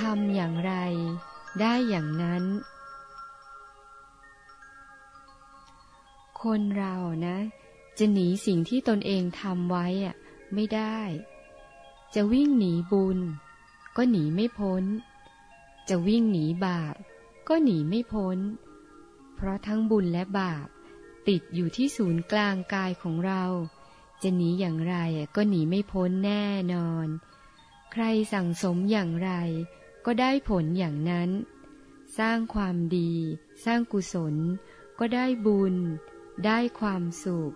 [0.00, 0.74] ทำอย่างไร
[1.60, 2.44] ได้อย่างนั้น
[6.42, 7.38] คนเรานะ
[7.98, 10.14] จะหนีสิ่งที่ตนเองทำไว้อะ
[10.54, 11.00] ไม่ได้
[12.14, 13.18] จะวิ่งหนีบุญ
[13.96, 14.84] ก็หนีไม่พ้น
[15.88, 16.94] จะวิ่งหนีบาป
[17.48, 18.38] ก็หนีไม่พ้น
[19.34, 20.68] เพราะทั้งบุญและบาป
[21.28, 23.44] ติดอยู่ที่ศูนย์กลางกายของเรา
[24.22, 24.96] จะหนีอย่างไร
[25.36, 27.06] ก็หนีไม่พ้นแน่นอน
[27.92, 29.30] ใครสั่งสมอย่างไร
[30.06, 31.30] ก็ได้ผลอย่างนั้น
[32.18, 33.12] สร้างความดี
[33.64, 34.34] สร้างกุศล
[34.98, 35.74] ก็ได้บุญ
[36.46, 37.54] ได้ความสุข